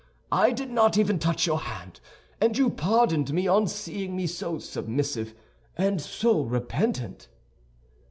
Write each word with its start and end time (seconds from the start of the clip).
I 0.31 0.49
did 0.51 0.71
not 0.71 0.97
even 0.97 1.19
touch 1.19 1.45
your 1.45 1.59
hand, 1.59 1.99
and 2.41 2.57
you 2.57 2.71
pardoned 2.71 3.31
me 3.31 3.47
on 3.47 3.67
seeing 3.67 4.15
me 4.15 4.25
so 4.25 4.57
submissive 4.57 5.35
and 5.77 6.01
so 6.01 6.41
repentant." 6.41 7.27